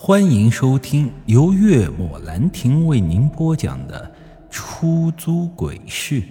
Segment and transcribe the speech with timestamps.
[0.00, 4.14] 欢迎收听由月末兰亭为您播讲的
[4.48, 6.22] 《出租鬼市》。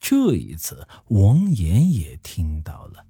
[0.00, 3.04] 这一次，王岩也听到了，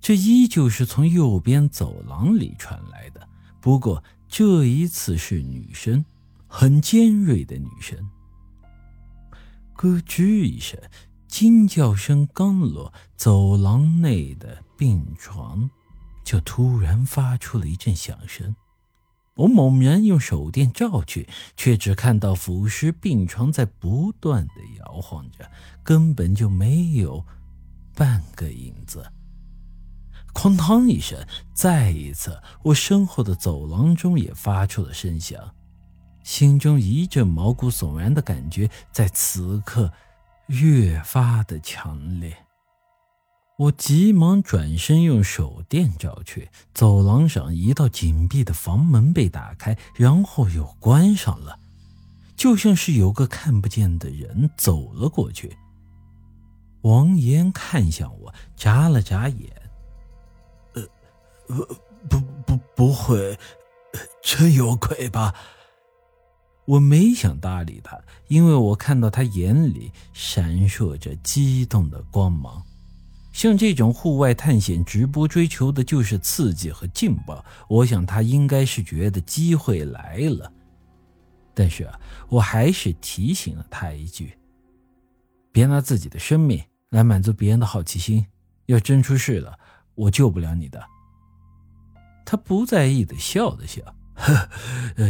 [0.00, 3.28] 这依旧是从右边走廊里传来的，
[3.60, 6.04] 不过这一次是女声，
[6.48, 7.96] 很尖锐的女声。
[9.74, 10.76] 咯吱一声。
[11.28, 15.68] 惊叫声刚落，走廊内的病床
[16.24, 18.54] 就突然发出了一阵响声。
[19.34, 25.50] 我猛然用手电照去，却只看到腐尸病床在不断的摇晃着，
[25.82, 27.22] 根本就没有
[27.94, 29.12] 半个影子。
[30.32, 31.18] 哐当一声，
[31.52, 35.54] 再一次，我身后的走廊中也发出了声响，
[36.22, 39.92] 心中一阵毛骨悚然的感觉在此刻。
[40.48, 42.46] 越发的强烈，
[43.58, 51.58] 我急忙转身用手电照去，走廊上一道紧闭的房门被打开，然后又关上了，
[52.36, 55.56] 就像是有个看不见的人走了过去。
[56.82, 59.50] 王岩看向我，眨了眨眼
[60.74, 60.88] ：“呃，
[61.48, 61.66] 不
[62.08, 63.36] 不不，不会，
[64.22, 65.34] 真有鬼吧？”
[66.66, 72.62] 我没想搭理他，因为我看到他眼里闪烁着激动的光芒。
[73.32, 77.44] 像这种户外探险直播，追求的就是刺激和劲爆。
[77.68, 80.50] 我想他应该是觉得机会来了。
[81.54, 84.36] 但是啊，我还是提醒了他一句：
[85.52, 88.26] 别拿自己的生命来满足别人的好奇心。
[88.66, 89.56] 要真出事了，
[89.94, 90.82] 我救不了你的。
[92.24, 93.82] 他不在意的笑了笑。
[94.16, 94.48] 呵，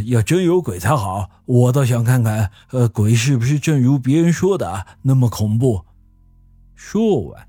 [0.06, 5.86] 要真有鬼才好，我倒想看看，呃，鬼是不是正如别人说的那么恐怖。
[6.74, 7.48] 说完，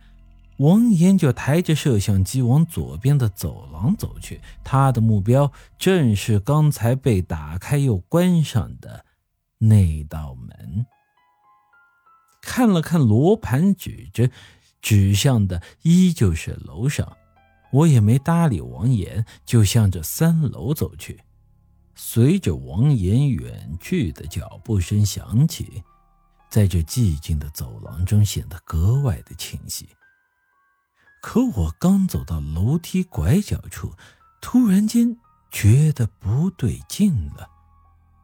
[0.60, 9.04] 王岩就抬着摄像机往左边的走廊走去，他的目标正是刚才被打开又关上的
[9.58, 10.86] 那道门。
[12.42, 14.30] 看了看罗盘，指着，
[14.82, 17.18] 指向的依旧是楼上，
[17.72, 21.20] 我也没搭理王岩，就向着三楼走去。
[22.00, 25.84] 随着王岩远去的脚步声响起，
[26.48, 29.90] 在这寂静的走廊中显得格外的清晰。
[31.24, 33.94] 可我刚走到楼梯拐角处，
[34.40, 35.18] 突然间
[35.50, 37.50] 觉得不对劲了。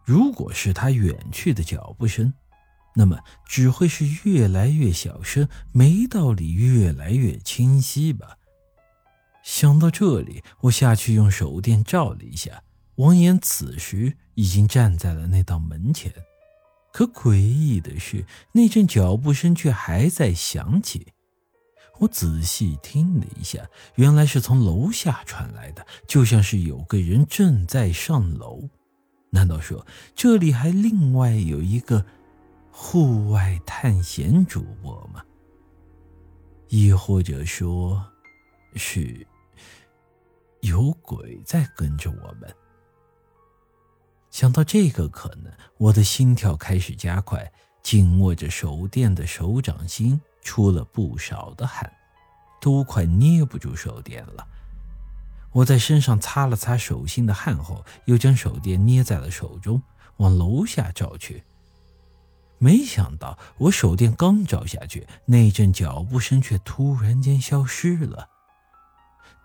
[0.06, 2.31] 如果是他远去的脚步声，
[2.94, 8.38] 那么只会是越来越小声，没道理越来越清晰吧？
[9.41, 12.62] 想到这里，我下去用手电照了一下。
[12.96, 16.14] 王岩此时已经站在了那道门前，
[16.92, 21.08] 可诡异的是，那阵脚步声却还在响起。
[22.00, 28.70] 我仔细听了一下，原来是从楼下传来的，就像是有个人正在上楼。
[29.31, 32.06] 难道说这里还另外有一个
[32.72, 35.24] 户外探险主播吗？
[36.70, 38.04] 亦或者说，
[38.75, 39.25] 是
[40.62, 42.56] 有鬼在跟着我们？
[44.33, 47.51] 想到这个可能，我的心跳开始加快，
[47.83, 51.94] 紧握着手电的手掌心出了不少的汗，
[52.59, 54.47] 都快捏不住手电了。
[55.51, 59.79] 我在身上擦了擦手心的汗后，又将手电捏在了手中，
[60.17, 61.44] 往楼下照去。
[62.57, 68.29] 没想到，我手电刚照下去，那阵脚步声却突然间消失了。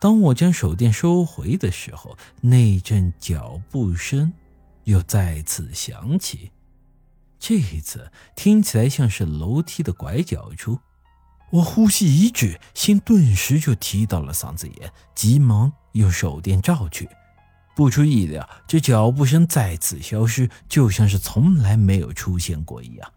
[0.00, 4.32] 当我将手电收回的时候，那阵脚步声。
[4.88, 6.50] 又再次响起，
[7.38, 10.78] 这一次听起来像是楼梯的拐角处。
[11.50, 17.06] 我呼吸一滞，心顿时就提到了嗓子眼，急忙用手电照去。
[17.76, 23.12] 不出意料，这脚步声再次消失，就像是从来没有出现过一样。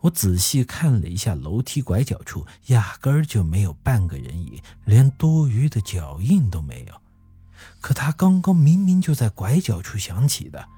[0.00, 6.94] 我仔细看了一下楼梯拐角处，压根儿就没有半个人影，连多余的脚印都没有。
[7.80, 10.68] 可他刚刚明明就在拐角处响起的，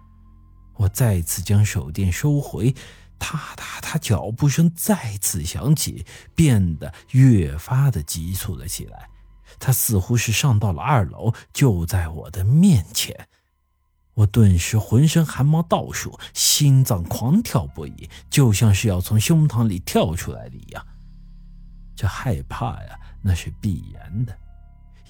[0.75, 2.75] 我再次将手电收回，
[3.19, 9.08] 踏踏踏，脚步声再次响起，变得越发的急促了起来。
[9.58, 13.29] 他似乎是上到了二楼，就在我的面前。
[14.14, 20.87] 我顿时浑身汗毛倒竖，心脏狂跳不已，就像是要从胸膛里跳出来的一样。
[21.94, 24.37] 这害怕呀，那是必然的。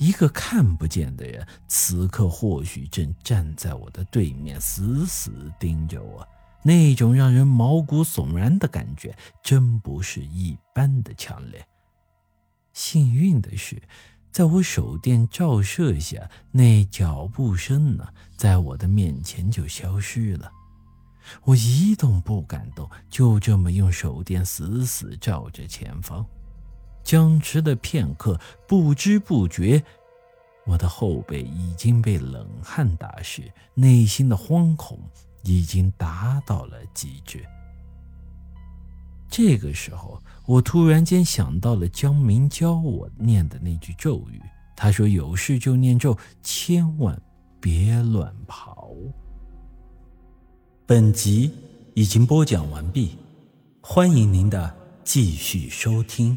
[0.02, 6.26] 一个看不见的人，此刻或许正站在我的对面，死死盯着我。
[6.64, 11.64] 那种让人毛骨悚然的感觉，真不是一般的强烈。
[12.72, 13.80] 幸运的是，
[14.32, 20.50] 在我手电照射下，那脚步声呢，在我的面前就消失了。
[21.44, 26.26] 我一动不敢动，就这么用手电死死照着前方。
[27.02, 29.82] 僵持的片刻，不知不觉，
[30.64, 33.42] 我的后背已经被冷汗打湿，
[33.74, 34.98] 内心的惶恐
[35.42, 37.44] 已经达到了极致。
[39.28, 44.40] 这个时候，我突然间想到了江明教我念的那句咒语，
[44.76, 47.20] 他说：“有事就念咒，千万
[47.60, 48.90] 别乱跑。”
[50.84, 51.50] 本集
[51.94, 53.16] 已经播讲完毕，
[53.80, 56.36] 欢迎您的继续收听。